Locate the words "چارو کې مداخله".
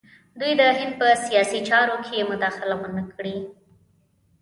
1.69-2.75